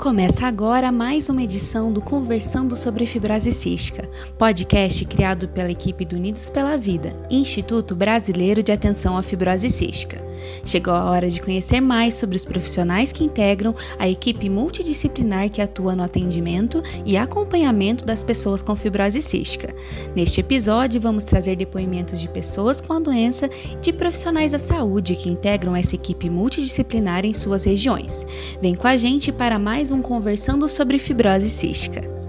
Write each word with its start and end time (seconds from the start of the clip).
Começa 0.00 0.46
agora 0.46 0.90
mais 0.90 1.28
uma 1.28 1.42
edição 1.42 1.92
do 1.92 2.00
Conversando 2.00 2.74
sobre 2.74 3.04
Fibrose 3.04 3.52
Cística, 3.52 4.08
podcast 4.38 5.04
criado 5.04 5.46
pela 5.46 5.70
equipe 5.70 6.06
do 6.06 6.16
Unidos 6.16 6.48
pela 6.48 6.78
Vida, 6.78 7.14
Instituto 7.30 7.94
Brasileiro 7.94 8.62
de 8.62 8.72
Atenção 8.72 9.18
à 9.18 9.22
Fibrose 9.22 9.68
Cística. 9.68 10.30
Chegou 10.64 10.94
a 10.94 11.04
hora 11.10 11.28
de 11.28 11.40
conhecer 11.40 11.80
mais 11.80 12.14
sobre 12.14 12.36
os 12.36 12.44
profissionais 12.44 13.12
que 13.12 13.24
integram 13.24 13.74
a 13.98 14.08
equipe 14.08 14.48
multidisciplinar 14.48 15.50
que 15.50 15.60
atua 15.60 15.94
no 15.94 16.02
atendimento 16.02 16.82
e 17.04 17.16
acompanhamento 17.16 18.04
das 18.04 18.22
pessoas 18.22 18.62
com 18.62 18.76
fibrose 18.76 19.20
cística. 19.22 19.74
Neste 20.14 20.40
episódio, 20.40 21.00
vamos 21.00 21.24
trazer 21.24 21.56
depoimentos 21.56 22.20
de 22.20 22.28
pessoas 22.28 22.80
com 22.80 22.94
a 22.94 23.00
doença 23.00 23.48
e 23.70 23.76
de 23.76 23.92
profissionais 23.92 24.52
da 24.52 24.58
saúde 24.58 25.14
que 25.14 25.28
integram 25.28 25.74
essa 25.76 25.94
equipe 25.94 26.30
multidisciplinar 26.30 27.24
em 27.24 27.34
suas 27.34 27.64
regiões. 27.64 28.26
Vem 28.60 28.74
com 28.74 28.86
a 28.86 28.96
gente 28.96 29.32
para 29.32 29.58
mais 29.58 29.89
um 29.90 30.02
Conversando 30.02 30.68
sobre 30.68 30.98
Fibrose 30.98 31.48
Cística. 31.48 32.19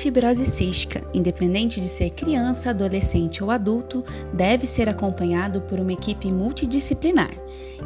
Fibrose 0.00 0.46
cística, 0.46 1.02
independente 1.12 1.80
de 1.80 1.86
ser 1.86 2.10
criança, 2.10 2.70
adolescente 2.70 3.44
ou 3.44 3.50
adulto, 3.50 4.02
deve 4.32 4.66
ser 4.66 4.88
acompanhado 4.88 5.60
por 5.60 5.78
uma 5.78 5.92
equipe 5.92 6.32
multidisciplinar. 6.32 7.30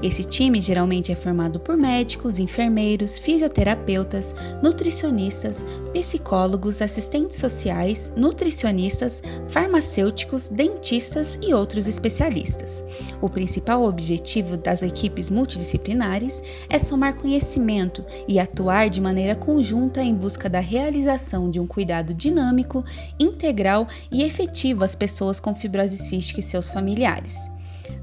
Esse 0.03 0.25
time 0.25 0.61
geralmente 0.61 1.13
é 1.13 1.15
formado 1.15 1.59
por 1.61 1.77
médicos, 1.77 2.39
enfermeiros, 2.39 3.19
fisioterapeutas, 3.19 4.35
nutricionistas, 4.63 5.65
psicólogos, 5.93 6.83
assistentes 6.83 7.39
sociais, 7.39 8.13
nutricionistas, 8.17 9.23
farmacêuticos, 9.49 10.49
dentistas 10.49 11.39
e 11.41 11.55
outros 11.55 11.89
especialistas. 11.89 12.85
O 13.21 13.31
principal 13.31 13.85
objetivo 13.85 14.57
das 14.57 14.83
equipes 14.83 15.31
multidisciplinares 15.31 16.43
é 16.69 16.79
somar 16.79 17.15
conhecimento 17.15 18.05
e 18.29 18.39
atuar 18.39 18.91
de 18.91 19.01
maneira 19.01 19.35
conjunta 19.35 20.03
em 20.03 20.15
busca 20.15 20.49
da 20.51 20.61
realização 20.61 21.49
de 21.51 21.61
um 21.61 21.67
cuidado 21.67 22.04
dinâmico, 22.13 22.85
integral 23.19 23.87
e 24.11 24.23
efetivo 24.23 24.85
às 24.85 24.95
pessoas 24.95 25.39
com 25.39 25.55
fibrose 25.55 25.97
cística 25.97 26.41
e 26.41 26.43
seus 26.43 26.69
familiares. 26.69 27.55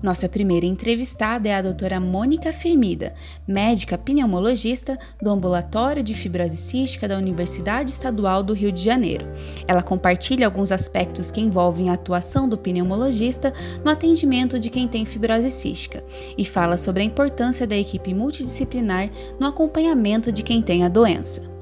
Nossa 0.02 0.28
primeira 0.28 0.66
entrevistada 0.66 1.48
é 1.48 1.56
a 1.56 1.62
doutora 1.62 2.00
Mônica 2.00 2.52
Firmida, 2.52 3.14
médica 3.48 3.98
pneumologista 3.98 4.98
do 5.22 5.30
Ambulatório 5.30 6.02
de 6.02 6.16
Fibrose 6.16 6.58
Cística 6.58 7.08
da 7.08 7.18
Universidade 7.18 7.92
Estadual 7.92 8.42
do 8.42 8.54
Rio 8.54 8.72
de 8.72 8.82
Janeiro. 8.84 9.28
Ela 9.68 9.84
compartilha 9.84 10.48
alguns 10.48 10.72
aspectos 10.72 11.30
que 11.30 11.40
envolvem 11.40 11.90
a 11.90 11.94
atuação 11.94 12.50
do 12.50 12.58
pneumologista 12.58 13.54
no 13.84 13.92
atendimento 13.92 14.60
de 14.60 14.72
quem 14.72 14.88
tem 14.88 15.06
fibrose 15.06 15.52
cística 15.52 16.04
e 16.36 16.44
fala 16.44 16.78
sobre 16.78 17.04
a 17.04 17.06
importância 17.06 17.68
da 17.68 17.76
equipe 17.76 18.14
multidisciplinar 18.14 19.10
no 19.40 19.48
acompanhamento 19.48 20.32
de 20.32 20.42
quem 20.42 20.62
tem 20.62 20.84
a 20.84 20.90
doença. 20.90 21.61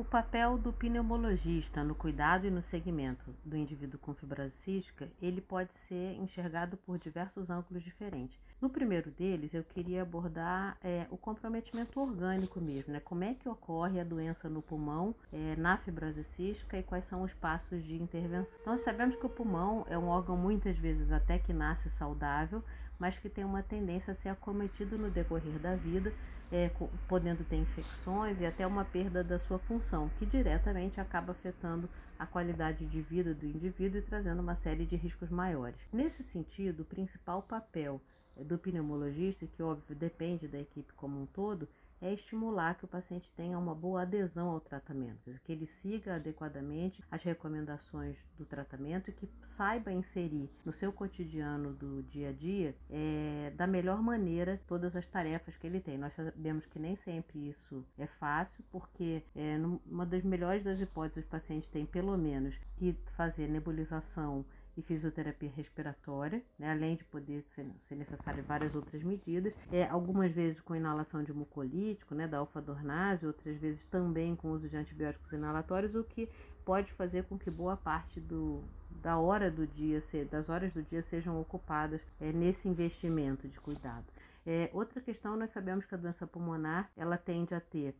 O 0.00 0.04
papel 0.04 0.56
do 0.56 0.72
pneumologista 0.72 1.84
no 1.84 1.94
cuidado 1.94 2.46
e 2.46 2.50
no 2.50 2.62
segmento 2.62 3.34
do 3.44 3.54
indivíduo 3.54 4.00
com 4.00 4.14
fibrose 4.14 4.54
cística, 4.54 5.12
ele 5.20 5.42
pode 5.42 5.76
ser 5.76 6.14
enxergado 6.14 6.78
por 6.78 6.98
diversos 6.98 7.50
ângulos 7.50 7.82
diferentes. 7.82 8.40
No 8.62 8.70
primeiro 8.70 9.10
deles, 9.10 9.52
eu 9.52 9.62
queria 9.62 10.00
abordar 10.00 10.78
é, 10.82 11.06
o 11.10 11.18
comprometimento 11.18 12.00
orgânico 12.00 12.58
mesmo, 12.62 12.94
né? 12.94 13.00
Como 13.00 13.24
é 13.24 13.34
que 13.34 13.46
ocorre 13.46 14.00
a 14.00 14.04
doença 14.04 14.48
no 14.48 14.62
pulmão, 14.62 15.14
é, 15.30 15.54
na 15.56 15.76
fibrose 15.76 16.24
cística 16.24 16.78
e 16.78 16.82
quais 16.82 17.04
são 17.04 17.20
os 17.20 17.34
passos 17.34 17.84
de 17.84 18.00
intervenção. 18.00 18.58
Então, 18.62 18.78
sabemos 18.78 19.16
que 19.16 19.26
o 19.26 19.28
pulmão 19.28 19.84
é 19.86 19.98
um 19.98 20.08
órgão 20.08 20.34
muitas 20.34 20.78
vezes 20.78 21.12
até 21.12 21.38
que 21.38 21.52
nasce 21.52 21.90
saudável, 21.90 22.64
mas 23.00 23.18
que 23.18 23.28
tem 23.28 23.44
uma 23.44 23.62
tendência 23.62 24.12
a 24.12 24.14
ser 24.14 24.28
acometido 24.28 24.96
no 24.96 25.10
decorrer 25.10 25.58
da 25.58 25.74
vida 25.74 26.12
é, 26.52 26.70
podendo 27.08 27.44
ter 27.44 27.56
infecções 27.56 28.40
e 28.40 28.46
até 28.46 28.66
uma 28.66 28.84
perda 28.84 29.22
da 29.22 29.38
sua 29.38 29.58
função, 29.58 30.10
que 30.18 30.26
diretamente 30.26 31.00
acaba 31.00 31.32
afetando 31.32 31.88
a 32.18 32.26
qualidade 32.26 32.86
de 32.86 33.00
vida 33.00 33.32
do 33.32 33.46
indivíduo 33.46 33.98
e 33.98 34.02
trazendo 34.02 34.40
uma 34.40 34.56
série 34.56 34.84
de 34.84 34.96
riscos 34.96 35.30
maiores. 35.30 35.80
Nesse 35.92 36.22
sentido, 36.22 36.80
o 36.80 36.84
principal 36.84 37.42
papel 37.42 38.00
do 38.36 38.58
pneumologista, 38.58 39.46
que 39.46 39.62
óbvio 39.62 39.94
depende 39.94 40.48
da 40.48 40.58
equipe 40.58 40.92
como 40.94 41.20
um 41.20 41.26
todo, 41.26 41.68
é 42.00 42.12
estimular 42.12 42.76
que 42.76 42.84
o 42.84 42.88
paciente 42.88 43.30
tenha 43.36 43.58
uma 43.58 43.74
boa 43.74 44.02
adesão 44.02 44.48
ao 44.50 44.60
tratamento, 44.60 45.38
que 45.44 45.52
ele 45.52 45.66
siga 45.66 46.16
adequadamente 46.16 47.02
as 47.10 47.22
recomendações 47.22 48.16
do 48.38 48.44
tratamento 48.44 49.10
e 49.10 49.12
que 49.12 49.28
saiba 49.44 49.92
inserir 49.92 50.50
no 50.64 50.72
seu 50.72 50.92
cotidiano 50.92 51.74
do 51.74 52.02
dia 52.04 52.30
a 52.30 52.32
dia 52.32 52.74
é, 52.88 53.52
da 53.54 53.66
melhor 53.66 54.02
maneira 54.02 54.60
todas 54.66 54.96
as 54.96 55.06
tarefas 55.06 55.56
que 55.56 55.66
ele 55.66 55.80
tem. 55.80 55.98
Nós 55.98 56.14
sabemos 56.14 56.64
que 56.66 56.78
nem 56.78 56.96
sempre 56.96 57.48
isso 57.48 57.84
é 57.98 58.06
fácil, 58.06 58.64
porque 58.70 59.22
é, 59.34 59.56
uma 59.86 60.06
das 60.06 60.22
melhores 60.22 60.64
das 60.64 60.80
hipóteses, 60.80 61.24
o 61.24 61.28
paciente 61.28 61.70
tem 61.70 61.84
pelo 61.84 62.16
menos 62.16 62.56
que 62.76 62.96
fazer 63.16 63.48
nebulização 63.48 64.44
e 64.76 64.82
fisioterapia 64.82 65.50
respiratória, 65.54 66.42
né, 66.58 66.70
além 66.70 66.96
de 66.96 67.04
poder 67.04 67.42
ser, 67.42 67.66
ser 67.80 67.94
necessário 67.96 68.42
várias 68.44 68.74
outras 68.74 69.02
medidas, 69.02 69.52
é, 69.72 69.84
algumas 69.84 70.32
vezes 70.32 70.60
com 70.60 70.74
inalação 70.74 71.22
de 71.22 71.32
mucolítico, 71.32 72.14
né, 72.14 72.26
da 72.26 72.38
alfa-dornase, 72.38 73.26
outras 73.26 73.56
vezes 73.58 73.84
também 73.86 74.34
com 74.36 74.52
uso 74.52 74.68
de 74.68 74.76
antibióticos 74.76 75.32
inalatórios, 75.32 75.94
o 75.94 76.04
que 76.04 76.28
pode 76.64 76.92
fazer 76.92 77.24
com 77.24 77.38
que 77.38 77.50
boa 77.50 77.76
parte 77.76 78.20
do, 78.20 78.62
da 79.02 79.18
hora 79.18 79.50
do 79.50 79.66
dia, 79.66 80.00
das 80.30 80.48
horas 80.48 80.72
do 80.72 80.82
dia 80.82 81.02
sejam 81.02 81.40
ocupadas 81.40 82.00
é, 82.20 82.32
nesse 82.32 82.68
investimento 82.68 83.48
de 83.48 83.58
cuidado. 83.60 84.04
É, 84.46 84.70
outra 84.72 85.00
questão, 85.00 85.36
nós 85.36 85.50
sabemos 85.50 85.84
que 85.84 85.94
a 85.94 85.98
doença 85.98 86.26
pulmonar 86.26 86.90
ela 86.96 87.18
tende 87.18 87.54
a 87.54 87.60
ter 87.60 87.94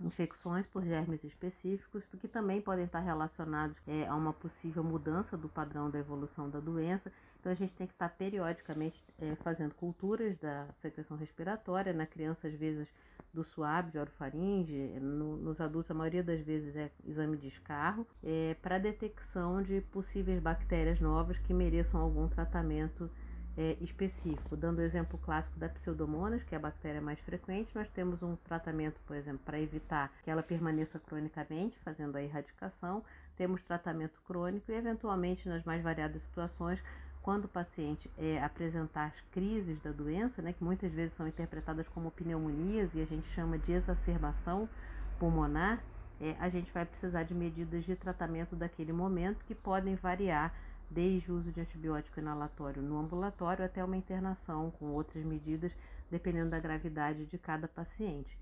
infecções 0.00 0.66
por 0.66 0.84
germes 0.84 1.22
específicos, 1.24 2.04
que 2.20 2.28
também 2.28 2.60
podem 2.60 2.84
estar 2.84 3.00
relacionados 3.00 3.76
é, 3.86 4.06
a 4.06 4.14
uma 4.14 4.32
possível 4.32 4.82
mudança 4.82 5.36
do 5.36 5.48
padrão 5.48 5.90
da 5.90 5.98
evolução 5.98 6.50
da 6.50 6.60
doença. 6.60 7.12
Então 7.40 7.52
a 7.52 7.54
gente 7.54 7.74
tem 7.74 7.86
que 7.86 7.92
estar 7.92 8.08
periodicamente 8.08 9.02
é, 9.18 9.34
fazendo 9.36 9.74
culturas 9.74 10.36
da 10.38 10.66
secreção 10.80 11.16
respiratória, 11.16 11.92
na 11.92 12.06
criança 12.06 12.48
às 12.48 12.54
vezes 12.54 12.92
do 13.32 13.44
suave, 13.44 13.90
de 13.90 13.98
orofaringe, 13.98 14.98
no, 15.00 15.36
nos 15.36 15.60
adultos 15.60 15.90
a 15.90 15.94
maioria 15.94 16.22
das 16.22 16.40
vezes 16.40 16.74
é 16.76 16.90
exame 17.04 17.36
de 17.36 17.48
escarro, 17.48 18.06
é, 18.22 18.56
para 18.62 18.78
detecção 18.78 19.62
de 19.62 19.80
possíveis 19.80 20.40
bactérias 20.40 21.00
novas 21.00 21.38
que 21.38 21.52
mereçam 21.52 22.00
algum 22.00 22.28
tratamento 22.28 23.10
é, 23.56 23.76
específico. 23.80 24.56
Dando 24.56 24.78
o 24.78 24.82
exemplo 24.82 25.18
clássico 25.18 25.58
da 25.58 25.68
pseudomonas, 25.68 26.42
que 26.42 26.54
é 26.54 26.58
a 26.58 26.60
bactéria 26.60 27.00
mais 27.00 27.20
frequente, 27.20 27.74
nós 27.74 27.88
temos 27.88 28.22
um 28.22 28.36
tratamento, 28.36 29.00
por 29.06 29.16
exemplo, 29.16 29.40
para 29.44 29.60
evitar 29.60 30.12
que 30.22 30.30
ela 30.30 30.42
permaneça 30.42 30.98
cronicamente, 30.98 31.78
fazendo 31.84 32.16
a 32.16 32.22
erradicação. 32.22 33.02
Temos 33.36 33.62
tratamento 33.62 34.20
crônico 34.26 34.70
e, 34.70 34.74
eventualmente, 34.74 35.48
nas 35.48 35.64
mais 35.64 35.82
variadas 35.82 36.22
situações, 36.22 36.82
quando 37.22 37.46
o 37.46 37.48
paciente 37.48 38.10
é, 38.18 38.42
apresentar 38.42 39.06
as 39.06 39.20
crises 39.32 39.80
da 39.80 39.90
doença, 39.90 40.42
né, 40.42 40.52
que 40.52 40.62
muitas 40.62 40.92
vezes 40.92 41.14
são 41.14 41.26
interpretadas 41.26 41.88
como 41.88 42.10
pneumonias 42.10 42.94
e 42.94 43.00
a 43.00 43.06
gente 43.06 43.26
chama 43.28 43.58
de 43.58 43.72
exacerbação 43.72 44.68
pulmonar, 45.18 45.82
é, 46.20 46.36
a 46.38 46.48
gente 46.50 46.70
vai 46.70 46.84
precisar 46.84 47.22
de 47.22 47.34
medidas 47.34 47.84
de 47.84 47.96
tratamento 47.96 48.54
daquele 48.54 48.92
momento 48.92 49.44
que 49.46 49.54
podem 49.54 49.94
variar 49.94 50.54
desde 50.94 51.32
o 51.32 51.36
uso 51.36 51.50
de 51.50 51.60
antibiótico 51.60 52.20
inalatório 52.20 52.80
no 52.80 52.98
ambulatório 52.98 53.64
até 53.64 53.84
uma 53.84 53.96
internação 53.96 54.70
com 54.78 54.86
outras 54.86 55.24
medidas, 55.24 55.72
dependendo 56.10 56.50
da 56.50 56.60
gravidade 56.60 57.26
de 57.26 57.36
cada 57.36 57.66
paciente. 57.66 58.38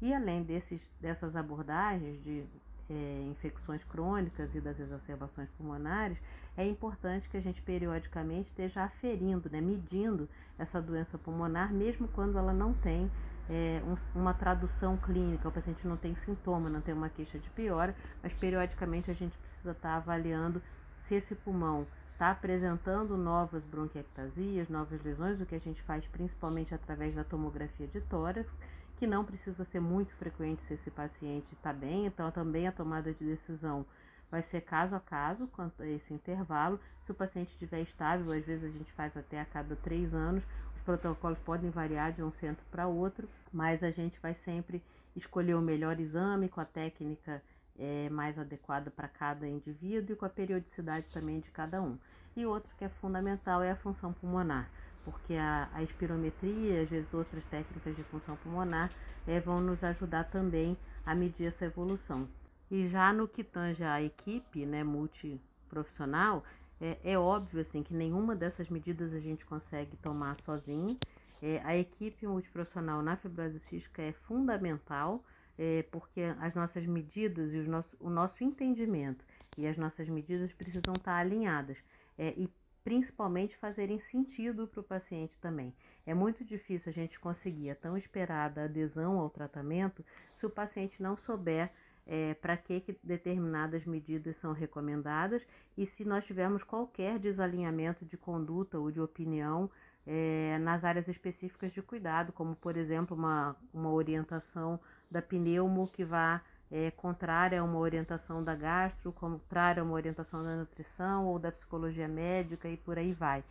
E 0.00 0.14
além 0.14 0.42
desses, 0.42 0.80
dessas 1.00 1.34
abordagens 1.34 2.22
de 2.22 2.44
é, 2.88 3.26
infecções 3.28 3.82
crônicas 3.82 4.54
e 4.54 4.60
das 4.60 4.78
exacerbações 4.78 5.50
pulmonares, 5.50 6.18
é 6.56 6.64
importante 6.64 7.28
que 7.28 7.36
a 7.36 7.40
gente 7.40 7.60
periodicamente 7.60 8.48
esteja 8.50 8.84
aferindo, 8.84 9.50
né, 9.50 9.60
medindo 9.60 10.28
essa 10.58 10.80
doença 10.80 11.18
pulmonar, 11.18 11.72
mesmo 11.72 12.06
quando 12.08 12.38
ela 12.38 12.52
não 12.52 12.72
tem 12.72 13.10
é, 13.50 13.82
um, 13.84 14.20
uma 14.20 14.32
tradução 14.32 14.96
clínica, 14.96 15.48
o 15.48 15.52
paciente 15.52 15.86
não 15.86 15.96
tem 15.96 16.14
sintoma, 16.14 16.70
não 16.70 16.80
tem 16.80 16.94
uma 16.94 17.08
queixa 17.08 17.38
de 17.38 17.50
piora, 17.50 17.94
mas 18.22 18.32
periodicamente 18.34 19.10
a 19.10 19.14
gente 19.14 19.36
precisa 19.38 19.72
estar 19.72 19.96
avaliando 19.96 20.62
se 21.06 21.14
esse 21.14 21.34
pulmão 21.36 21.86
está 22.12 22.30
apresentando 22.30 23.16
novas 23.16 23.62
bronquiectasias, 23.64 24.68
novas 24.68 25.02
lesões, 25.02 25.40
o 25.40 25.46
que 25.46 25.54
a 25.54 25.60
gente 25.60 25.80
faz 25.82 26.04
principalmente 26.06 26.74
através 26.74 27.14
da 27.14 27.22
tomografia 27.22 27.86
de 27.86 28.00
tórax, 28.00 28.50
que 28.96 29.06
não 29.06 29.24
precisa 29.24 29.64
ser 29.66 29.80
muito 29.80 30.14
frequente 30.14 30.62
se 30.62 30.74
esse 30.74 30.90
paciente 30.90 31.46
está 31.52 31.72
bem, 31.72 32.06
então 32.06 32.30
também 32.30 32.66
a 32.66 32.72
tomada 32.72 33.12
de 33.12 33.24
decisão 33.24 33.84
vai 34.30 34.42
ser 34.42 34.62
caso 34.62 34.96
a 34.96 35.00
caso 35.00 35.46
quanto 35.48 35.82
a 35.82 35.86
esse 35.86 36.12
intervalo. 36.12 36.80
Se 37.04 37.12
o 37.12 37.14
paciente 37.14 37.50
estiver 37.50 37.82
estável, 37.82 38.32
às 38.32 38.44
vezes 38.44 38.64
a 38.64 38.72
gente 38.76 38.92
faz 38.92 39.16
até 39.16 39.40
a 39.40 39.44
cada 39.44 39.76
três 39.76 40.12
anos, 40.12 40.42
os 40.74 40.82
protocolos 40.82 41.38
podem 41.40 41.70
variar 41.70 42.12
de 42.12 42.22
um 42.22 42.32
centro 42.32 42.64
para 42.70 42.88
outro, 42.88 43.28
mas 43.52 43.82
a 43.82 43.90
gente 43.90 44.18
vai 44.20 44.34
sempre 44.34 44.82
escolher 45.14 45.54
o 45.54 45.62
melhor 45.62 46.00
exame 46.00 46.48
com 46.48 46.60
a 46.60 46.64
técnica 46.64 47.42
é, 47.78 48.08
mais 48.10 48.38
adequada 48.38 48.90
para 48.90 49.08
cada 49.08 49.46
indivíduo 49.46 50.14
e 50.14 50.16
com 50.16 50.24
a 50.24 50.30
periodicidade 50.30 51.08
também 51.10 51.40
de 51.40 51.50
cada 51.50 51.82
um. 51.82 51.98
E 52.36 52.44
outro 52.46 52.74
que 52.76 52.84
é 52.84 52.88
fundamental 52.88 53.62
é 53.62 53.70
a 53.70 53.76
função 53.76 54.12
pulmonar. 54.12 54.70
porque 55.04 55.34
a, 55.34 55.68
a 55.72 55.82
espirometria, 55.82 56.82
às 56.82 56.88
vezes 56.90 57.14
outras 57.14 57.44
técnicas 57.46 57.94
de 57.96 58.02
função 58.04 58.36
pulmonar, 58.36 58.90
é, 59.26 59.40
vão 59.40 59.60
nos 59.60 59.82
ajudar 59.84 60.24
também 60.24 60.76
a 61.04 61.14
medir 61.14 61.46
essa 61.46 61.64
evolução. 61.64 62.28
E 62.70 62.86
já 62.88 63.12
no 63.12 63.28
que 63.28 63.44
tange 63.44 63.84
a 63.84 64.02
equipe 64.02 64.66
né, 64.66 64.82
multiprofissional, 64.82 66.44
é, 66.80 66.98
é 67.04 67.18
óbvio 67.18 67.60
assim, 67.60 67.82
que 67.82 67.94
nenhuma 67.94 68.34
dessas 68.34 68.68
medidas 68.68 69.12
a 69.14 69.20
gente 69.20 69.46
consegue 69.46 69.96
tomar 69.96 70.36
sozinho. 70.40 70.98
É, 71.40 71.60
a 71.64 71.76
equipe 71.76 72.26
multiprofissional 72.26 73.02
na 73.02 73.16
fibrose 73.16 73.60
cística 73.60 74.02
é 74.02 74.12
fundamental, 74.12 75.22
é, 75.58 75.84
porque 75.90 76.20
as 76.40 76.54
nossas 76.54 76.86
medidas 76.86 77.52
e 77.52 77.58
os 77.58 77.66
nosso, 77.66 77.96
o 78.00 78.10
nosso 78.10 78.42
entendimento 78.44 79.24
e 79.56 79.66
as 79.66 79.76
nossas 79.76 80.08
medidas 80.08 80.52
precisam 80.52 80.94
estar 80.96 81.16
alinhadas. 81.16 81.78
É, 82.18 82.34
e 82.36 82.48
principalmente 82.86 83.56
fazerem 83.56 83.98
sentido 83.98 84.68
para 84.68 84.80
o 84.80 84.84
paciente 84.84 85.36
também. 85.40 85.74
É 86.06 86.14
muito 86.14 86.44
difícil 86.44 86.88
a 86.88 86.92
gente 86.92 87.18
conseguir 87.18 87.70
a 87.70 87.74
tão 87.74 87.96
esperada 87.96 88.62
adesão 88.62 89.18
ao 89.18 89.28
tratamento 89.28 90.04
se 90.36 90.46
o 90.46 90.50
paciente 90.50 91.02
não 91.02 91.16
souber 91.16 91.72
é, 92.06 92.34
para 92.34 92.56
que, 92.56 92.80
que 92.80 92.96
determinadas 93.02 93.84
medidas 93.84 94.36
são 94.36 94.52
recomendadas 94.52 95.44
e 95.76 95.84
se 95.84 96.04
nós 96.04 96.24
tivermos 96.24 96.62
qualquer 96.62 97.18
desalinhamento 97.18 98.04
de 98.04 98.16
conduta 98.16 98.78
ou 98.78 98.92
de 98.92 99.00
opinião 99.00 99.68
é, 100.06 100.56
nas 100.60 100.84
áreas 100.84 101.08
específicas 101.08 101.72
de 101.72 101.82
cuidado, 101.82 102.32
como 102.32 102.54
por 102.54 102.76
exemplo 102.76 103.16
uma, 103.16 103.56
uma 103.74 103.90
orientação 103.90 104.78
da 105.10 105.22
pneumo 105.22 105.88
que 105.88 106.04
vá 106.04 106.40
é, 106.70 106.90
contrária 106.90 107.60
a 107.60 107.64
uma 107.64 107.78
orientação 107.78 108.42
da 108.42 108.54
gastro, 108.54 109.12
contrária 109.12 109.80
a 109.80 109.84
uma 109.84 109.94
orientação 109.94 110.42
da 110.42 110.56
nutrição 110.56 111.26
ou 111.26 111.38
da 111.38 111.52
psicologia 111.52 112.08
médica 112.08 112.68
e 112.68 112.76
por 112.76 112.98
aí 112.98 113.12
vai. 113.12 113.44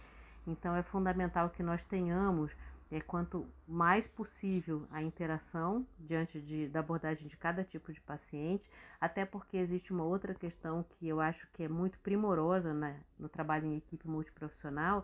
Então 0.45 0.75
é 0.75 0.83
fundamental 0.83 1.49
que 1.49 1.63
nós 1.63 1.83
tenhamos 1.85 2.51
é, 2.91 3.01
quanto 3.01 3.47
mais 3.67 4.07
possível 4.07 4.85
a 4.91 5.01
interação 5.01 5.85
diante 5.99 6.39
de, 6.39 6.67
da 6.67 6.79
abordagem 6.81 7.27
de 7.27 7.35
cada 7.35 7.63
tipo 7.63 7.91
de 7.91 7.99
paciente, 8.01 8.63
até 9.01 9.25
porque 9.25 9.57
existe 9.57 9.91
uma 9.91 10.03
outra 10.03 10.33
questão 10.33 10.83
que 10.83 11.07
eu 11.07 11.19
acho 11.19 11.47
que 11.53 11.63
é 11.63 11.67
muito 11.67 11.97
primorosa 11.99 12.73
né, 12.73 12.99
no 13.17 13.27
trabalho 13.27 13.65
em 13.65 13.77
equipe 13.77 14.07
multiprofissional, 14.07 15.03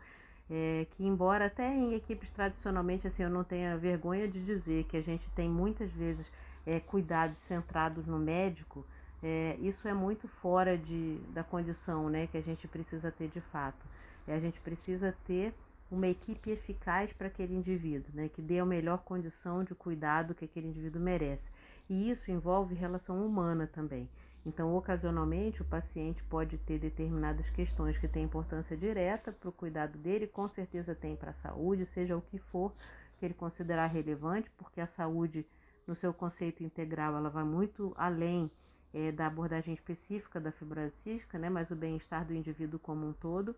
é, 0.51 0.85
que 0.91 1.05
embora 1.05 1.45
até 1.45 1.73
em 1.73 1.93
equipes 1.93 2.29
tradicionalmente, 2.29 3.07
assim, 3.07 3.23
eu 3.23 3.29
não 3.29 3.43
tenha 3.43 3.77
vergonha 3.77 4.27
de 4.27 4.43
dizer 4.43 4.83
que 4.83 4.97
a 4.97 5.01
gente 5.01 5.29
tem 5.31 5.49
muitas 5.49 5.89
vezes 5.93 6.29
é, 6.65 6.77
cuidados 6.81 7.39
centrados 7.43 8.05
no 8.05 8.19
médico, 8.19 8.85
é, 9.23 9.55
isso 9.61 9.87
é 9.87 9.93
muito 9.93 10.27
fora 10.27 10.77
de, 10.77 11.19
da 11.29 11.41
condição 11.41 12.09
né, 12.09 12.27
que 12.27 12.37
a 12.37 12.41
gente 12.41 12.67
precisa 12.67 13.09
ter 13.09 13.29
de 13.29 13.39
fato. 13.39 13.85
É, 14.27 14.35
a 14.35 14.39
gente 14.41 14.59
precisa 14.59 15.15
ter 15.25 15.53
uma 15.89 16.07
equipe 16.07 16.51
eficaz 16.51 17.13
para 17.13 17.27
aquele 17.27 17.55
indivíduo, 17.55 18.11
né, 18.13 18.27
que 18.27 18.41
dê 18.41 18.59
a 18.59 18.65
melhor 18.65 18.99
condição 18.99 19.63
de 19.63 19.73
cuidado 19.73 20.35
que 20.35 20.43
aquele 20.43 20.67
indivíduo 20.67 21.01
merece. 21.01 21.49
E 21.89 22.09
isso 22.09 22.29
envolve 22.29 22.75
relação 22.75 23.25
humana 23.25 23.69
também. 23.71 24.09
Então, 24.45 24.75
ocasionalmente, 24.75 25.61
o 25.61 25.65
paciente 25.65 26.23
pode 26.23 26.57
ter 26.57 26.79
determinadas 26.79 27.49
questões 27.49 27.97
que 27.97 28.07
têm 28.07 28.23
importância 28.23 28.75
direta 28.75 29.31
para 29.31 29.49
o 29.49 29.51
cuidado 29.51 29.97
dele, 29.99 30.25
com 30.25 30.49
certeza 30.49 30.95
tem 30.95 31.15
para 31.15 31.31
a 31.31 31.35
saúde, 31.35 31.85
seja 31.85 32.17
o 32.17 32.21
que 32.21 32.39
for 32.39 32.73
que 33.19 33.25
ele 33.25 33.35
considerar 33.35 33.85
relevante, 33.85 34.49
porque 34.57 34.81
a 34.81 34.87
saúde 34.87 35.45
no 35.85 35.95
seu 35.95 36.11
conceito 36.11 36.63
integral, 36.63 37.15
ela 37.15 37.29
vai 37.29 37.43
muito 37.43 37.93
além 37.95 38.49
é, 38.91 39.11
da 39.11 39.27
abordagem 39.27 39.75
específica 39.75 40.39
da 40.39 40.51
fibrose 40.51 40.95
cística, 41.03 41.37
né, 41.37 41.47
mas 41.47 41.69
o 41.69 41.75
bem-estar 41.75 42.25
do 42.25 42.33
indivíduo 42.33 42.79
como 42.79 43.07
um 43.07 43.13
todo. 43.13 43.55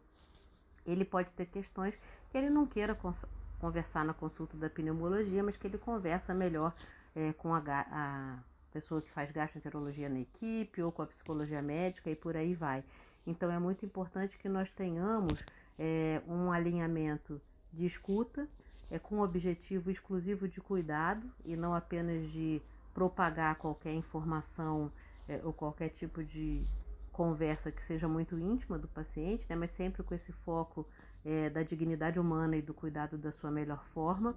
Ele 0.85 1.05
pode 1.05 1.29
ter 1.31 1.45
questões 1.45 1.97
que 2.29 2.37
ele 2.37 2.49
não 2.49 2.67
queira 2.67 2.97
conversar 3.57 4.03
na 4.03 4.13
consulta 4.13 4.57
da 4.57 4.69
pneumologia, 4.69 5.41
mas 5.41 5.55
que 5.55 5.65
ele 5.65 5.77
conversa 5.77 6.33
melhor 6.33 6.73
é, 7.15 7.31
com 7.33 7.53
a, 7.53 7.61
a 7.67 8.39
pessoa 8.73 9.01
que 9.01 9.11
faz 9.11 9.31
gastroenterologia 9.31 10.09
na 10.09 10.21
equipe 10.21 10.81
ou 10.81 10.91
com 10.91 11.03
a 11.03 11.05
psicologia 11.05 11.61
médica 11.61 12.09
e 12.09 12.15
por 12.15 12.35
aí 12.35 12.55
vai. 12.55 12.83
Então 13.25 13.51
é 13.51 13.59
muito 13.59 13.85
importante 13.85 14.37
que 14.37 14.49
nós 14.49 14.71
tenhamos 14.71 15.43
é, 15.77 16.21
um 16.27 16.51
alinhamento 16.51 17.39
de 17.71 17.85
escuta 17.85 18.47
é 18.91 18.99
com 18.99 19.19
o 19.19 19.23
objetivo 19.23 19.89
exclusivo 19.89 20.47
de 20.47 20.61
cuidado 20.61 21.25
e 21.45 21.55
não 21.55 21.73
apenas 21.73 22.31
de 22.31 22.61
propagar 22.93 23.55
qualquer 23.55 23.93
informação 23.93 24.91
é, 25.27 25.39
ou 25.43 25.51
qualquer 25.51 25.89
tipo 25.89 26.23
de 26.23 26.63
conversa 27.11 27.71
que 27.71 27.83
seja 27.83 28.07
muito 28.07 28.37
íntima 28.37 28.77
do 28.77 28.87
paciente, 28.87 29.45
né, 29.49 29.55
mas 29.55 29.71
sempre 29.71 30.03
com 30.03 30.13
esse 30.13 30.31
foco 30.31 30.85
é, 31.25 31.49
da 31.49 31.63
dignidade 31.63 32.19
humana 32.19 32.55
e 32.57 32.61
do 32.61 32.73
cuidado 32.73 33.17
da 33.17 33.31
sua 33.31 33.49
melhor 33.49 33.83
forma. 33.93 34.35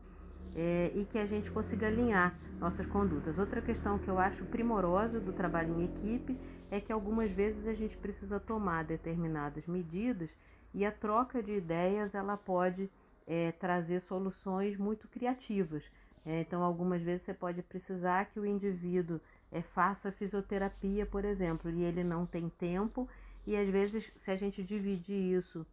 É, 0.56 0.90
e 0.94 1.04
que 1.04 1.18
a 1.18 1.26
gente 1.26 1.50
consiga 1.50 1.86
alinhar 1.86 2.34
nossas 2.58 2.86
condutas. 2.86 3.38
Outra 3.38 3.60
questão 3.60 3.98
que 3.98 4.08
eu 4.08 4.18
acho 4.18 4.46
primorosa 4.46 5.20
do 5.20 5.32
trabalho 5.32 5.78
em 5.78 5.84
equipe 5.84 6.38
é 6.70 6.80
que 6.80 6.90
algumas 6.90 7.30
vezes 7.30 7.66
a 7.66 7.74
gente 7.74 7.96
precisa 7.98 8.40
tomar 8.40 8.84
determinadas 8.84 9.66
medidas 9.66 10.30
e 10.72 10.84
a 10.84 10.90
troca 10.90 11.42
de 11.42 11.52
ideias 11.52 12.14
ela 12.14 12.36
pode 12.36 12.90
é, 13.26 13.52
trazer 13.52 14.00
soluções 14.00 14.76
muito 14.76 15.06
criativas. 15.08 15.84
É, 16.24 16.40
então, 16.40 16.62
algumas 16.62 17.02
vezes 17.02 17.24
você 17.24 17.34
pode 17.34 17.62
precisar 17.62 18.26
que 18.26 18.40
o 18.40 18.46
indivíduo 18.46 19.20
é, 19.52 19.62
faça 19.62 20.10
fisioterapia, 20.10 21.06
por 21.06 21.24
exemplo, 21.24 21.70
e 21.70 21.82
ele 21.82 22.02
não 22.02 22.26
tem 22.26 22.48
tempo, 22.48 23.08
e 23.46 23.56
às 23.56 23.68
vezes, 23.68 24.12
se 24.16 24.30
a 24.30 24.36
gente 24.36 24.62
dividir 24.62 25.36
isso 25.36 25.64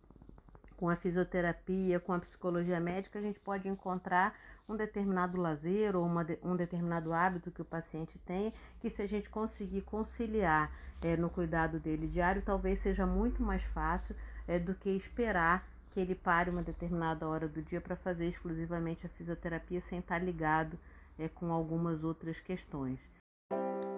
com 0.84 0.90
a 0.90 0.98
fisioterapia, 0.98 1.98
com 1.98 2.12
a 2.12 2.20
psicologia 2.20 2.78
médica, 2.78 3.18
a 3.18 3.22
gente 3.22 3.40
pode 3.40 3.70
encontrar 3.70 4.38
um 4.68 4.76
determinado 4.76 5.40
lazer 5.40 5.96
ou 5.96 6.06
uma, 6.06 6.28
um 6.44 6.58
determinado 6.58 7.14
hábito 7.14 7.52
que 7.52 7.62
o 7.62 7.66
paciente 7.66 8.20
tem, 8.26 8.54
que 8.82 8.90
se 8.90 9.02
a 9.02 9.08
gente 9.08 9.30
conseguir 9.30 9.84
conciliar 9.84 10.70
é, 11.02 11.16
no 11.16 11.30
cuidado 11.30 11.80
dele 11.80 12.06
diário, 12.06 12.42
talvez 12.42 12.80
seja 12.80 13.06
muito 13.06 13.42
mais 13.42 13.64
fácil 13.64 14.14
é, 14.46 14.60
do 14.60 14.76
que 14.76 14.90
esperar 14.90 15.66
que 15.92 16.02
ele 16.02 16.16
pare 16.16 16.50
uma 16.50 16.62
determinada 16.62 17.26
hora 17.26 17.48
do 17.48 17.62
dia 17.62 17.80
para 17.80 17.96
fazer 17.96 18.28
exclusivamente 18.28 19.06
a 19.06 19.10
fisioterapia 19.10 19.80
sem 19.80 20.00
estar 20.00 20.20
tá 20.20 20.26
ligado 20.26 20.78
é, 21.18 21.30
com 21.30 21.50
algumas 21.54 22.04
outras 22.04 22.42
questões. 22.42 23.00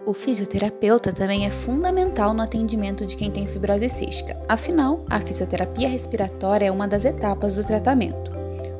O 0.05 0.13
fisioterapeuta 0.13 1.11
também 1.11 1.47
é 1.47 1.49
fundamental 1.49 2.31
no 2.31 2.43
atendimento 2.43 3.07
de 3.07 3.15
quem 3.15 3.31
tem 3.31 3.47
fibrose 3.47 3.89
cística. 3.89 4.39
Afinal, 4.47 5.03
a 5.09 5.19
fisioterapia 5.19 5.89
respiratória 5.89 6.67
é 6.67 6.71
uma 6.71 6.87
das 6.87 7.05
etapas 7.05 7.55
do 7.55 7.63
tratamento. 7.63 8.31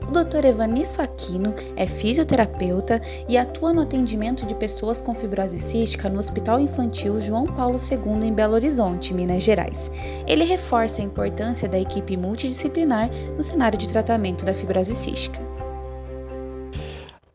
O 0.08 0.12
Dr. 0.12 0.46
Evanisso 0.46 1.02
Aquino 1.02 1.56
é 1.76 1.88
fisioterapeuta 1.88 3.02
e 3.28 3.40
atua 3.40 3.74
no 3.74 3.82
atendimento 3.82 4.46
de 4.46 4.54
pessoas 4.54 5.02
com 5.02 5.16
fibrose 5.16 5.58
cística 5.58 6.08
no 6.08 6.20
Hospital 6.20 6.60
Infantil 6.60 7.20
João 7.20 7.48
Paulo 7.48 7.78
II 7.80 8.28
em 8.28 8.32
Belo 8.32 8.54
Horizonte, 8.54 9.12
Minas 9.12 9.42
Gerais. 9.42 9.92
Ele 10.28 10.44
reforça 10.44 11.02
a 11.02 11.06
importância 11.06 11.68
da 11.68 11.80
equipe 11.80 12.16
multidisciplinar 12.16 13.10
no 13.36 13.42
cenário 13.42 13.80
de 13.80 13.90
tratamento 13.90 14.46
da 14.46 14.54
fibrose 14.54 14.94
cística. 14.94 15.55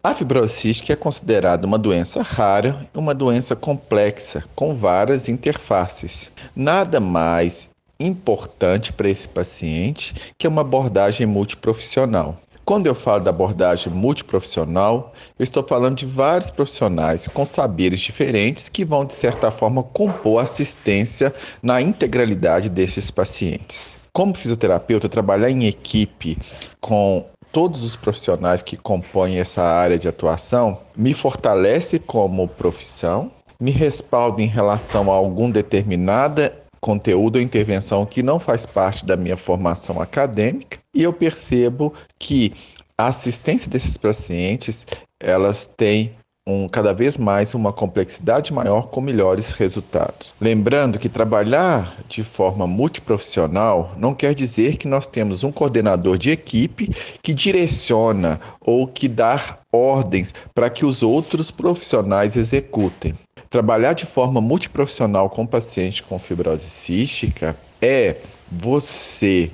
A 0.03 0.15
fibrose 0.15 0.55
cística 0.55 0.95
é 0.95 0.97
considerada 0.97 1.67
uma 1.67 1.77
doença 1.77 2.23
rara 2.23 2.89
e 2.95 2.99
uma 2.99 3.15
doença 3.15 3.55
complexa, 3.55 4.43
com 4.55 4.73
várias 4.73 5.29
interfaces. 5.29 6.33
Nada 6.57 6.99
mais 6.99 7.69
importante 8.01 8.95
para 8.95 9.11
esse 9.11 9.29
paciente 9.29 10.15
que 10.39 10.49
uma 10.49 10.63
abordagem 10.63 11.27
multiprofissional. 11.27 12.41
Quando 12.65 12.87
eu 12.87 12.95
falo 12.95 13.23
da 13.23 13.29
abordagem 13.29 13.93
multiprofissional, 13.93 15.13
eu 15.39 15.45
estou 15.45 15.63
falando 15.63 15.99
de 15.99 16.07
vários 16.07 16.49
profissionais 16.49 17.29
com 17.29 17.45
saberes 17.45 18.01
diferentes 18.01 18.71
que 18.71 18.87
vão, 18.87 19.05
de 19.05 19.13
certa 19.13 19.51
forma, 19.51 19.83
compor 19.83 20.43
assistência 20.43 21.35
na 21.63 21.83
integralidade 21.83 22.71
desses 22.71 23.11
pacientes. 23.11 23.99
Como 24.15 24.35
fisioterapeuta, 24.35 25.11
trabalhar 25.11 25.51
em 25.51 25.67
equipe 25.67 26.39
com 26.81 27.27
todos 27.53 27.83
os 27.83 27.97
profissionais 27.97 28.63
que 28.63 28.77
compõem 28.77 29.39
essa 29.39 29.63
área 29.63 29.99
de 29.99 30.09
atuação 30.09 30.79
me 30.97 31.15
fortalece 31.15 31.99
como 31.99 32.49
profissão, 32.49 33.31
me 33.61 33.71
respalda 33.71 34.43
em 34.43 34.47
relação 34.47 35.11
a 35.11 35.15
algum 35.15 35.51
determinada 35.51 36.57
conteúdo 36.81 37.37
ou 37.37 37.43
intervenção 37.43 38.07
que 38.07 38.23
não 38.23 38.39
faz 38.39 38.65
parte 38.65 39.05
da 39.05 39.17
minha 39.17 39.37
formação 39.37 40.01
acadêmica 40.01 40.79
e 40.95 41.03
eu 41.03 41.13
percebo 41.13 41.93
que 42.19 42.55
a 42.97 43.09
assistência 43.09 43.71
desses 43.71 43.97
pacientes 43.97 44.87
elas 45.19 45.67
têm 45.67 46.15
um, 46.51 46.69
cada 46.69 46.93
vez 46.93 47.17
mais 47.17 47.55
uma 47.55 47.73
complexidade 47.73 48.53
maior 48.53 48.89
com 48.89 49.01
melhores 49.01 49.53
resultados. 49.53 50.35
Lembrando 50.41 50.99
que 50.99 51.09
trabalhar 51.09 51.95
de 52.09 52.25
forma 52.25 52.67
multiprofissional 52.67 53.95
não 53.97 54.15
quer 54.15 54.35
dizer 54.35 54.77
que 54.77 54.89
nós 54.89 55.07
temos 55.07 55.45
um 55.45 55.53
coordenador 55.53 56.19
de 56.19 56.31
equipe 56.31 56.91
que 57.23 57.33
direciona 57.33 58.41
ou 58.61 58.87
que 58.87 59.07
dá 59.07 59.59
ordens 59.73 60.35
para 60.55 60.69
que 60.69 60.85
os 60.85 61.03
outros 61.03 61.51
profissionais 61.51 62.37
executem. 62.37 63.15
Trabalhar 63.49 63.95
de 63.95 64.07
forma 64.07 64.41
multiprofissional 64.41 65.31
com 65.31 65.47
paciente 65.47 66.03
com 66.03 66.19
fibrose 66.19 66.65
cística 66.65 67.57
é 67.81 68.17
você 68.51 69.51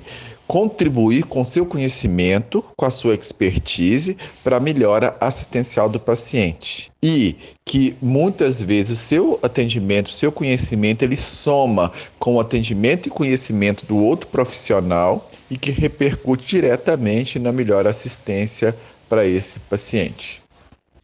contribuir 0.47 1.25
com 1.25 1.43
seu 1.43 1.65
conhecimento, 1.65 2.63
com 2.75 2.85
a 2.85 2.89
sua 2.89 3.13
expertise 3.13 4.17
para 4.43 4.57
a 4.57 4.61
melhora 4.61 5.15
assistencial 5.19 5.89
do 5.89 5.99
paciente. 5.99 6.89
E 7.03 7.35
que 7.65 7.95
muitas 8.01 8.61
vezes 8.61 8.99
o 8.99 9.03
seu 9.03 9.39
atendimento, 9.43 10.07
o 10.07 10.13
seu 10.13 10.31
conhecimento, 10.31 11.03
ele 11.03 11.17
soma 11.17 11.91
com 12.17 12.35
o 12.35 12.39
atendimento 12.39 13.07
e 13.07 13.11
conhecimento 13.11 13.85
do 13.85 13.97
outro 13.97 14.27
profissional 14.27 15.29
e 15.51 15.57
que 15.57 15.71
repercute 15.71 16.47
diretamente 16.47 17.37
na 17.37 17.51
melhor 17.51 17.85
assistência 17.85 18.75
para 19.09 19.25
esse 19.25 19.59
paciente. 19.59 20.46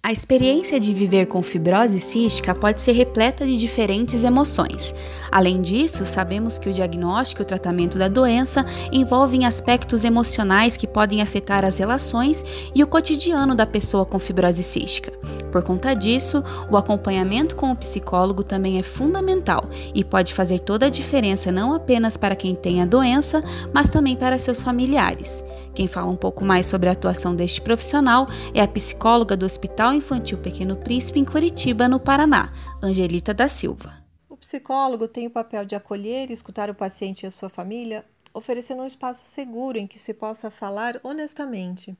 A 0.06 0.12
experiência 0.12 0.82
de 0.82 0.94
viver 0.94 1.28
com 1.28 1.42
fibrose 1.42 1.98
cística 1.98 2.54
pode 2.54 2.82
ser 2.82 2.92
repleta 2.92 3.46
de 3.46 3.58
diferentes 3.58 4.26
emoções. 4.26 4.94
Além 5.32 5.62
disso, 5.62 6.06
sabemos 6.06 6.60
que 6.60 6.68
o 6.68 6.74
diagnóstico 6.74 7.42
e 7.42 7.44
o 7.44 7.48
tratamento 7.48 7.98
da 7.98 8.10
doença 8.10 8.66
envolvem 8.92 9.46
aspectos 9.46 10.04
emocionais 10.04 10.76
que 10.76 10.86
podem 10.86 11.22
afetar 11.22 11.64
as 11.64 11.78
relações 11.78 12.44
e 12.76 12.84
o 12.84 12.88
cotidiano 12.88 13.56
da 13.56 13.66
pessoa 13.66 14.06
com 14.06 14.20
fibrose 14.20 14.62
cística. 14.62 15.14
Por 15.54 15.62
conta 15.62 15.94
disso, 15.94 16.44
o 16.68 16.76
acompanhamento 16.76 17.56
com 17.56 17.72
o 17.72 17.76
psicólogo 17.76 18.44
também 18.44 18.80
é 18.80 18.82
fundamental 18.82 19.70
e 19.94 20.04
pode 20.04 20.34
fazer 20.34 20.58
toda 20.58 20.88
a 20.88 20.90
diferença 20.90 21.52
não 21.52 21.76
apenas 21.76 22.18
para 22.18 22.36
quem 22.36 22.56
tem 22.56 22.82
a 22.82 22.88
doença, 22.88 23.40
mas 23.72 23.88
também 23.88 24.18
para 24.18 24.40
seus 24.40 24.64
familiares. 24.64 25.46
Quem 25.76 25.88
fala 25.88 26.10
um 26.10 26.16
pouco 26.16 26.44
mais 26.44 26.66
sobre 26.66 26.90
a 26.90 26.94
atuação 26.94 27.36
deste 27.36 27.62
profissional 27.62 28.28
é 28.52 28.64
a 28.64 28.68
psicóloga 28.68 29.38
do 29.38 29.46
Hospital 29.46 29.94
Infantil 29.94 30.40
Pequeno 30.40 30.76
Príncipe 30.76 31.20
em 31.20 31.24
Curitiba, 31.24 31.88
no 31.88 32.00
Paraná, 32.00 32.52
Angelita 32.82 33.32
da 33.32 33.48
Silva. 33.48 33.94
O 34.28 34.36
psicólogo 34.36 35.08
tem 35.08 35.28
o 35.28 35.32
papel 35.32 35.66
de 35.66 35.76
acolher 35.76 36.32
e 36.32 36.34
escutar 36.34 36.68
o 36.72 36.74
paciente 36.74 37.22
e 37.22 37.28
a 37.28 37.32
sua 37.32 37.48
família, 37.48 38.04
oferecendo 38.34 38.82
um 38.82 38.88
espaço 38.88 39.24
seguro 39.24 39.78
em 39.78 39.86
que 39.86 40.00
se 40.00 40.16
possa 40.16 40.50
falar 40.50 41.00
honestamente. 41.04 41.96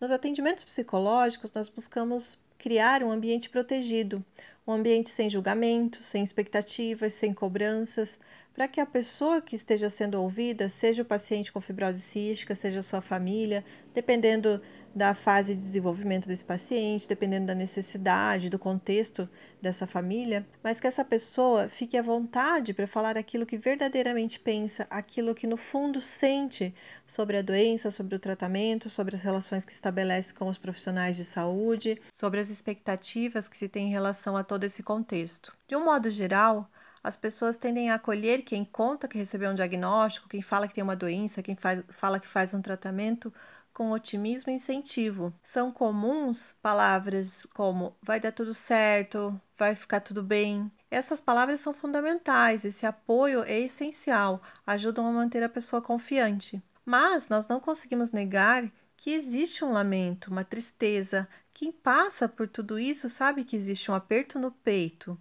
Nos 0.00 0.10
atendimentos 0.10 0.64
psicológicos, 0.64 1.52
nós 1.52 1.68
buscamos 1.68 2.40
criar 2.58 3.02
um 3.02 3.10
ambiente 3.10 3.48
protegido, 3.48 4.24
um 4.66 4.72
ambiente 4.72 5.08
sem 5.08 5.30
julgamentos, 5.30 6.04
sem 6.04 6.22
expectativas, 6.22 7.14
sem 7.14 7.32
cobranças, 7.32 8.18
para 8.52 8.68
que 8.68 8.80
a 8.80 8.86
pessoa 8.86 9.40
que 9.40 9.54
esteja 9.54 9.88
sendo 9.88 10.20
ouvida, 10.20 10.68
seja 10.68 11.02
o 11.02 11.06
paciente 11.06 11.52
com 11.52 11.60
fibrose 11.60 12.00
cística, 12.00 12.54
seja 12.54 12.82
sua 12.82 13.00
família, 13.00 13.64
dependendo 13.94 14.60
da 14.98 15.14
fase 15.14 15.54
de 15.54 15.62
desenvolvimento 15.62 16.26
desse 16.26 16.44
paciente, 16.44 17.08
dependendo 17.08 17.46
da 17.46 17.54
necessidade, 17.54 18.50
do 18.50 18.58
contexto 18.58 19.28
dessa 19.62 19.86
família, 19.86 20.46
mas 20.62 20.80
que 20.80 20.86
essa 20.88 21.04
pessoa 21.04 21.68
fique 21.68 21.96
à 21.96 22.02
vontade 22.02 22.74
para 22.74 22.86
falar 22.86 23.16
aquilo 23.16 23.46
que 23.46 23.56
verdadeiramente 23.56 24.40
pensa, 24.40 24.86
aquilo 24.90 25.34
que 25.34 25.46
no 25.46 25.56
fundo 25.56 26.00
sente 26.00 26.74
sobre 27.06 27.38
a 27.38 27.42
doença, 27.42 27.92
sobre 27.92 28.16
o 28.16 28.18
tratamento, 28.18 28.90
sobre 28.90 29.14
as 29.14 29.22
relações 29.22 29.64
que 29.64 29.72
estabelece 29.72 30.34
com 30.34 30.48
os 30.48 30.58
profissionais 30.58 31.16
de 31.16 31.24
saúde, 31.24 32.00
sobre 32.10 32.40
as 32.40 32.50
expectativas 32.50 33.48
que 33.48 33.56
se 33.56 33.68
tem 33.68 33.86
em 33.86 33.90
relação 33.90 34.36
a 34.36 34.42
todo 34.42 34.64
esse 34.64 34.82
contexto. 34.82 35.56
De 35.68 35.76
um 35.76 35.84
modo 35.84 36.10
geral, 36.10 36.68
as 37.02 37.14
pessoas 37.14 37.56
tendem 37.56 37.90
a 37.90 37.94
acolher 37.94 38.42
quem 38.42 38.64
conta 38.64 39.06
que 39.06 39.16
recebeu 39.16 39.50
um 39.50 39.54
diagnóstico, 39.54 40.28
quem 40.28 40.42
fala 40.42 40.66
que 40.66 40.74
tem 40.74 40.82
uma 40.82 40.96
doença, 40.96 41.42
quem 41.42 41.54
faz, 41.54 41.84
fala 41.88 42.18
que 42.18 42.26
faz 42.26 42.52
um 42.52 42.60
tratamento, 42.60 43.32
com 43.78 43.92
otimismo 43.92 44.50
e 44.50 44.56
incentivo. 44.56 45.32
São 45.40 45.70
comuns 45.70 46.56
palavras 46.60 47.46
como 47.54 47.96
vai 48.02 48.18
dar 48.18 48.32
tudo 48.32 48.52
certo, 48.52 49.40
vai 49.56 49.76
ficar 49.76 50.00
tudo 50.00 50.20
bem. 50.20 50.68
Essas 50.90 51.20
palavras 51.20 51.60
são 51.60 51.72
fundamentais, 51.72 52.64
esse 52.64 52.84
apoio 52.84 53.44
é 53.44 53.56
essencial, 53.56 54.42
ajudam 54.66 55.06
a 55.06 55.12
manter 55.12 55.44
a 55.44 55.48
pessoa 55.48 55.80
confiante. 55.80 56.60
Mas 56.84 57.28
nós 57.28 57.46
não 57.46 57.60
conseguimos 57.60 58.10
negar 58.10 58.68
que 58.96 59.12
existe 59.12 59.64
um 59.64 59.70
lamento, 59.70 60.28
uma 60.28 60.42
tristeza. 60.42 61.28
Quem 61.52 61.70
passa 61.70 62.28
por 62.28 62.48
tudo 62.48 62.80
isso 62.80 63.08
sabe 63.08 63.44
que 63.44 63.54
existe 63.54 63.92
um 63.92 63.94
aperto 63.94 64.40
no 64.40 64.50
peito. 64.50 65.16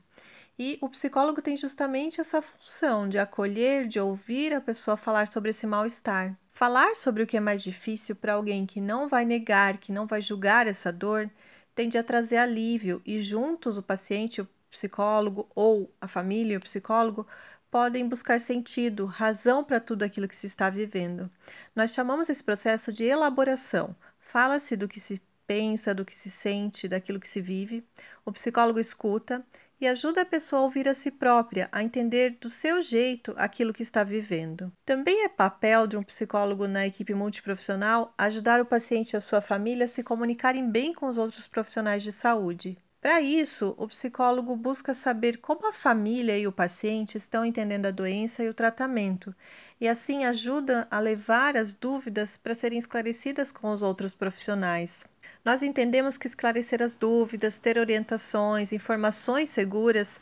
E 0.59 0.79
o 0.81 0.89
psicólogo 0.89 1.39
tem 1.39 1.55
justamente 1.55 2.19
essa 2.19 2.41
função 2.41 3.07
de 3.07 3.19
acolher, 3.19 3.87
de 3.87 3.99
ouvir 3.99 4.53
a 4.53 4.61
pessoa 4.61 4.97
falar 4.97 5.27
sobre 5.27 5.51
esse 5.51 5.67
mal-estar. 5.67 6.35
Falar 6.51 6.95
sobre 6.95 7.21
o 7.21 7.27
que 7.27 7.37
é 7.37 7.39
mais 7.39 7.61
difícil 7.61 8.15
para 8.15 8.33
alguém 8.33 8.65
que 8.65 8.81
não 8.81 9.07
vai 9.07 9.23
negar, 9.23 9.77
que 9.77 9.91
não 9.91 10.07
vai 10.07 10.19
julgar 10.19 10.65
essa 10.65 10.91
dor, 10.91 11.29
tende 11.75 11.95
a 11.95 12.03
trazer 12.03 12.37
alívio 12.37 12.99
e 13.05 13.21
juntos 13.21 13.77
o 13.77 13.83
paciente, 13.83 14.41
o 14.41 14.49
psicólogo 14.71 15.47
ou 15.53 15.93
a 16.01 16.07
família 16.07 16.55
e 16.55 16.57
o 16.57 16.61
psicólogo 16.61 17.27
podem 17.69 18.07
buscar 18.07 18.39
sentido, 18.39 19.05
razão 19.05 19.63
para 19.63 19.79
tudo 19.79 20.01
aquilo 20.01 20.27
que 20.27 20.35
se 20.35 20.47
está 20.47 20.71
vivendo. 20.71 21.29
Nós 21.75 21.93
chamamos 21.93 22.29
esse 22.29 22.43
processo 22.43 22.91
de 22.91 23.03
elaboração. 23.03 23.95
Fala-se 24.19 24.75
do 24.75 24.87
que 24.87 24.99
se 24.99 25.21
pensa, 25.45 25.93
do 25.93 26.03
que 26.03 26.15
se 26.15 26.31
sente, 26.31 26.87
daquilo 26.87 27.19
que 27.19 27.29
se 27.29 27.41
vive. 27.41 27.85
O 28.25 28.31
psicólogo 28.31 28.79
escuta 28.79 29.45
e 29.79 29.87
ajuda 29.87 30.21
a 30.21 30.25
pessoa 30.25 30.61
a 30.61 30.65
ouvir 30.65 30.87
a 30.87 30.93
si 30.93 31.11
própria, 31.11 31.69
a 31.71 31.83
entender 31.83 32.37
do 32.41 32.49
seu 32.49 32.81
jeito 32.81 33.33
aquilo 33.37 33.73
que 33.73 33.83
está 33.83 34.03
vivendo. 34.03 34.71
Também 34.85 35.23
é 35.23 35.29
papel 35.29 35.87
de 35.87 35.97
um 35.97 36.03
psicólogo 36.03 36.67
na 36.67 36.87
equipe 36.87 37.13
multiprofissional 37.13 38.13
ajudar 38.17 38.59
o 38.59 38.65
paciente 38.65 39.13
e 39.13 39.17
a 39.17 39.21
sua 39.21 39.41
família 39.41 39.85
a 39.85 39.87
se 39.87 40.03
comunicarem 40.03 40.69
bem 40.69 40.93
com 40.93 41.07
os 41.07 41.17
outros 41.17 41.47
profissionais 41.47 42.03
de 42.03 42.11
saúde. 42.11 42.77
Para 42.99 43.21
isso, 43.21 43.75
o 43.77 43.87
psicólogo 43.87 44.55
busca 44.55 44.93
saber 44.93 45.37
como 45.37 45.67
a 45.67 45.71
família 45.71 46.37
e 46.37 46.47
o 46.47 46.51
paciente 46.51 47.15
estão 47.15 47.45
entendendo 47.45 47.85
a 47.85 47.91
doença 47.91 48.43
e 48.43 48.49
o 48.49 48.53
tratamento, 48.53 49.33
e 49.79 49.87
assim 49.87 50.25
ajuda 50.25 50.87
a 50.89 50.99
levar 50.99 51.55
as 51.55 51.71
dúvidas 51.71 52.35
para 52.35 52.55
serem 52.55 52.79
esclarecidas 52.79 53.51
com 53.51 53.69
os 53.69 53.83
outros 53.83 54.13
profissionais. 54.13 55.05
Nós 55.47 55.63
entendemos 55.63 56.17
que 56.17 56.27
esclarecer 56.27 56.83
as 56.83 56.97
dúvidas, 56.97 57.57
ter 57.57 57.77
orientações, 57.77 58.73
informações 58.73 59.47
seguras 59.47 60.19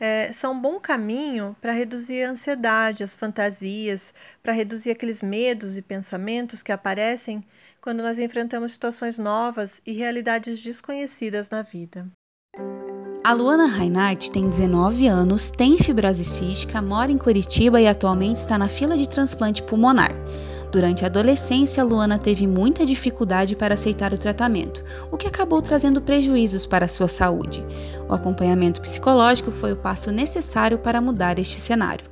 é, 0.00 0.32
são 0.32 0.54
um 0.54 0.60
bom 0.62 0.80
caminho 0.80 1.54
para 1.60 1.72
reduzir 1.72 2.24
a 2.24 2.30
ansiedade, 2.30 3.04
as 3.04 3.14
fantasias, 3.14 4.14
para 4.42 4.54
reduzir 4.54 4.90
aqueles 4.90 5.20
medos 5.20 5.76
e 5.76 5.82
pensamentos 5.82 6.62
que 6.62 6.72
aparecem 6.72 7.44
quando 7.82 8.02
nós 8.02 8.18
enfrentamos 8.18 8.72
situações 8.72 9.18
novas 9.18 9.82
e 9.84 9.92
realidades 9.92 10.64
desconhecidas 10.64 11.50
na 11.50 11.60
vida. 11.60 12.06
A 13.22 13.34
Luana 13.34 13.66
Reinhardt 13.66 14.32
tem 14.32 14.48
19 14.48 15.06
anos, 15.06 15.50
tem 15.50 15.76
fibrose 15.76 16.24
cística, 16.24 16.80
mora 16.80 17.12
em 17.12 17.18
Curitiba 17.18 17.78
e 17.78 17.86
atualmente 17.86 18.36
está 18.36 18.56
na 18.56 18.68
fila 18.68 18.96
de 18.96 19.06
transplante 19.06 19.62
pulmonar. 19.62 20.12
Durante 20.72 21.04
a 21.04 21.06
adolescência, 21.06 21.84
Luana 21.84 22.18
teve 22.18 22.46
muita 22.46 22.86
dificuldade 22.86 23.54
para 23.54 23.74
aceitar 23.74 24.14
o 24.14 24.18
tratamento, 24.18 24.82
o 25.12 25.18
que 25.18 25.26
acabou 25.26 25.60
trazendo 25.60 26.00
prejuízos 26.00 26.64
para 26.64 26.88
sua 26.88 27.08
saúde. 27.08 27.62
O 28.08 28.14
acompanhamento 28.14 28.80
psicológico 28.80 29.50
foi 29.50 29.72
o 29.74 29.76
passo 29.76 30.10
necessário 30.10 30.78
para 30.78 30.98
mudar 30.98 31.38
este 31.38 31.60
cenário. 31.60 32.10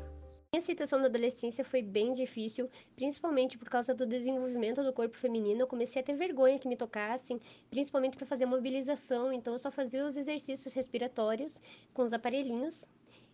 A 0.55 0.59
aceitação 0.59 1.00
da 1.00 1.07
adolescência 1.07 1.64
foi 1.64 1.81
bem 1.81 2.12
difícil, 2.12 2.69
principalmente 2.95 3.57
por 3.57 3.71
causa 3.71 3.95
do 3.95 4.05
desenvolvimento 4.05 4.83
do 4.83 4.93
corpo 4.93 5.17
feminino. 5.17 5.62
Eu 5.62 5.67
comecei 5.67 6.02
a 6.02 6.05
ter 6.05 6.14
vergonha 6.14 6.59
que 6.59 6.69
me 6.69 6.76
tocassem, 6.76 7.40
principalmente 7.71 8.14
para 8.19 8.26
fazer 8.26 8.45
mobilização, 8.45 9.33
então 9.33 9.55
eu 9.55 9.59
só 9.59 9.71
fazia 9.71 10.05
os 10.05 10.19
exercícios 10.19 10.75
respiratórios 10.75 11.59
com 11.95 12.02
os 12.02 12.12
aparelhinhos. 12.12 12.85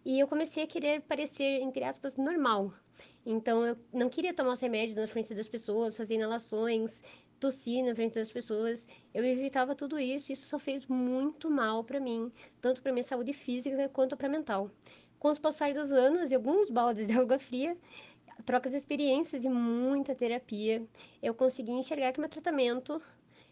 E 0.04 0.20
eu 0.20 0.28
comecei 0.28 0.62
a 0.62 0.68
querer 0.68 1.00
parecer, 1.00 1.62
entre 1.62 1.82
aspas, 1.82 2.16
normal. 2.16 2.72
Então 3.24 3.66
eu 3.66 3.76
não 3.92 4.08
queria 4.08 4.34
tomar 4.34 4.52
os 4.52 4.60
remédios 4.60 4.96
na 4.96 5.06
frente 5.06 5.34
das 5.34 5.48
pessoas, 5.48 5.96
fazer 5.96 6.14
inalações, 6.14 7.02
tossir 7.38 7.84
na 7.84 7.94
frente 7.94 8.14
das 8.14 8.30
pessoas. 8.30 8.86
Eu 9.12 9.24
evitava 9.24 9.74
tudo 9.74 9.98
isso, 9.98 10.30
e 10.30 10.34
isso 10.34 10.46
só 10.46 10.58
fez 10.58 10.86
muito 10.86 11.50
mal 11.50 11.84
para 11.84 12.00
mim, 12.00 12.32
tanto 12.60 12.82
para 12.82 12.92
minha 12.92 13.04
saúde 13.04 13.32
física 13.32 13.88
quanto 13.88 14.16
para 14.16 14.28
mental. 14.28 14.70
Com 15.18 15.28
os 15.28 15.38
passar 15.38 15.72
dos 15.74 15.92
anos 15.92 16.30
e 16.30 16.34
alguns 16.34 16.70
baldes 16.70 17.08
de 17.08 17.12
água 17.14 17.38
fria, 17.38 17.76
trocas 18.44 18.72
de 18.72 18.78
experiências 18.78 19.44
e 19.44 19.48
muita 19.48 20.14
terapia, 20.14 20.86
eu 21.22 21.34
consegui 21.34 21.72
enxergar 21.72 22.12
que 22.12 22.20
meu 22.20 22.28
tratamento 22.28 23.00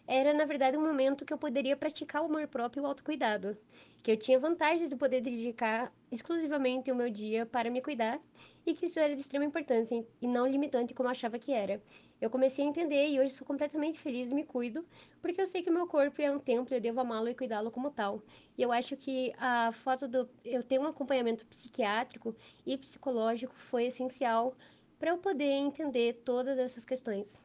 era, 0.06 0.34
na 0.34 0.44
verdade, 0.44 0.76
um 0.76 0.86
momento 0.86 1.24
que 1.24 1.32
eu 1.32 1.38
poderia 1.38 1.76
praticar 1.76 2.22
o 2.22 2.26
amor 2.26 2.46
próprio 2.46 2.82
e 2.82 2.84
o 2.84 2.86
autocuidado, 2.86 3.56
que 4.02 4.10
eu 4.10 4.16
tinha 4.16 4.38
vantagens 4.38 4.90
de 4.90 4.96
poder 4.96 5.22
dedicar 5.22 5.92
exclusivamente 6.12 6.90
o 6.92 6.94
meu 6.94 7.08
dia 7.08 7.46
para 7.46 7.70
me 7.70 7.80
cuidar 7.80 8.20
e 8.66 8.74
que 8.74 8.86
isso 8.86 8.98
era 8.98 9.14
de 9.14 9.20
extrema 9.20 9.44
importância 9.44 10.06
e 10.20 10.26
não 10.26 10.46
limitante 10.46 10.94
como 10.94 11.06
eu 11.06 11.10
achava 11.10 11.38
que 11.38 11.52
era. 11.52 11.82
Eu 12.20 12.30
comecei 12.30 12.64
a 12.64 12.68
entender 12.68 13.08
e 13.08 13.20
hoje 13.20 13.32
sou 13.32 13.46
completamente 13.46 13.98
feliz 13.98 14.30
e 14.30 14.34
me 14.34 14.44
cuido, 14.44 14.86
porque 15.20 15.40
eu 15.40 15.46
sei 15.46 15.62
que 15.62 15.70
o 15.70 15.72
meu 15.72 15.86
corpo 15.86 16.20
é 16.20 16.30
um 16.30 16.38
templo 16.38 16.74
e 16.74 16.76
eu 16.76 16.80
devo 16.80 17.00
amá-lo 17.00 17.28
e 17.28 17.34
cuidá-lo 17.34 17.70
como 17.70 17.90
tal. 17.90 18.22
E 18.56 18.62
eu 18.62 18.72
acho 18.72 18.96
que 18.96 19.32
a 19.38 19.72
foto 19.72 20.08
do 20.08 20.28
eu 20.44 20.62
ter 20.62 20.78
um 20.78 20.86
acompanhamento 20.86 21.44
psiquiátrico 21.46 22.34
e 22.64 22.78
psicológico 22.78 23.54
foi 23.54 23.86
essencial 23.86 24.54
para 24.98 25.10
eu 25.10 25.18
poder 25.18 25.50
entender 25.50 26.22
todas 26.24 26.58
essas 26.58 26.84
questões. 26.84 27.43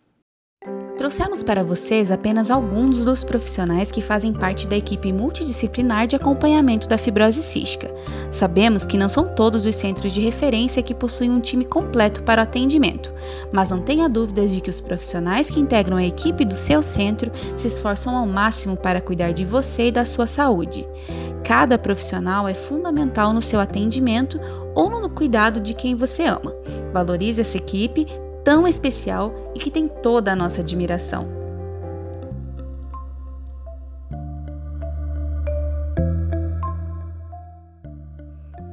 Trouxemos 0.98 1.42
para 1.42 1.63
vocês 1.63 2.12
apenas 2.12 2.51
alguns 2.51 3.06
dos 3.06 3.24
profissionais 3.24 3.89
que 3.89 4.01
fazem 4.01 4.34
parte 4.34 4.68
da 4.68 4.75
equipe 4.75 5.13
multidisciplinar 5.13 6.06
de 6.06 6.18
acompanhamento 6.18 6.89
da 6.89 6.98
fibrose 6.98 7.42
cística. 7.42 7.89
Sabemos 8.30 8.86
que 8.86 8.98
não 8.98 9.08
são 9.08 9.34
todos 9.34 9.66
os 9.66 9.78
centros 9.78 10.12
de 10.12 10.20
referência 10.20 10.84
que 10.84 10.94
possuem 10.94 11.32
um 11.32 11.39
time 11.39 11.63
completo 11.63 12.22
para 12.24 12.42
o 12.42 12.44
atendimento, 12.44 13.13
mas 13.54 13.70
não 13.70 13.82
tenha 13.82 14.10
dúvidas 14.10 14.51
de 14.51 14.60
que 14.60 14.70
os 14.70 14.82
profissionais 14.82 15.50
que 15.50 15.62
integram 15.62 15.96
a 15.96 16.06
equipe 16.06 16.44
do 16.44 16.56
seu 16.56 16.84
centro 16.84 17.32
se 17.56 17.70
esforçam 17.70 18.13
ao 18.18 18.28
máximo 18.28 18.75
para 18.75 19.00
cuidar 19.00 19.32
de 19.32 19.46
você 19.46 19.88
e 19.88 19.92
da 19.94 20.04
sua 20.04 20.28
saúde. 20.28 20.86
Cada 21.46 21.78
profissional 21.78 22.46
é 22.46 22.54
fundamental 22.54 23.32
no 23.32 23.42
seu 23.42 23.62
atendimento 23.62 24.38
ou 24.75 24.89
no 24.89 25.10
cuidado 25.10 25.62
de 25.62 25.74
quem 25.74 25.96
você 25.96 26.24
ama. 26.25 26.54
Valorize 26.92 27.39
essa 27.39 27.56
equipe, 27.56 28.06
tão 28.50 28.68
especial 28.68 29.53
e 29.53 29.60
que 29.60 29.70
tem 29.70 29.88
toda 29.88 30.32
a 30.32 30.36
nossa 30.36 30.62
admiração. 30.62 31.27